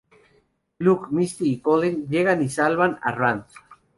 Luke, 0.79 1.09
Misty 1.11 1.47
y 1.51 1.59
Colleen 1.59 2.07
llegan 2.07 2.41
y 2.41 2.49
salvan 2.49 2.97
a 3.03 3.11
Rand. 3.11 3.43